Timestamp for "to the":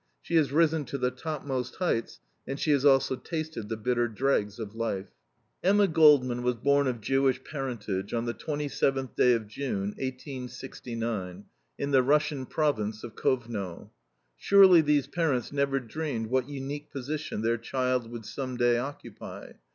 0.85-1.11